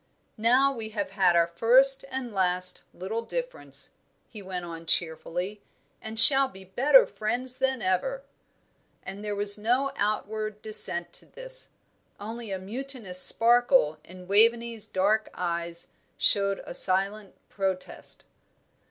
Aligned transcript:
"Now 0.39 0.73
we 0.73 0.89
have 0.97 1.11
had 1.11 1.35
our 1.35 1.45
first 1.45 2.05
and 2.09 2.33
last 2.33 2.81
little 2.91 3.21
difference," 3.21 3.91
he 4.27 4.41
went 4.41 4.65
on, 4.65 4.87
cheerfully, 4.87 5.61
"and 6.01 6.19
shall 6.19 6.47
be 6.47 6.63
better 6.63 7.05
friends 7.05 7.59
than 7.59 7.83
ever." 7.83 8.23
And 9.03 9.23
there 9.23 9.35
was 9.35 9.59
no 9.59 9.91
outward 9.97 10.63
dissent 10.63 11.13
to 11.13 11.27
this; 11.27 11.69
only 12.19 12.51
a 12.51 12.57
mutinous 12.57 13.21
sparkle 13.21 13.99
in 14.03 14.27
Waveney's 14.27 14.87
dark 14.87 15.29
eyes 15.35 15.91
showed 16.17 16.63
a 16.65 16.73
silent 16.73 17.35
protest. 17.47 18.25